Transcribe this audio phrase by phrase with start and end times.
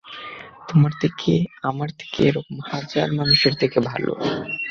[0.67, 1.33] তোমার থেকে,
[1.63, 4.11] আমার থেকে, এরকম হাজার মানুষের থেকে ভালো।